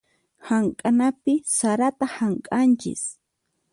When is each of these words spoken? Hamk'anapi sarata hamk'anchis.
Hamk'anapi 0.47 1.33
sarata 1.57 2.05
hamk'anchis. 2.15 3.03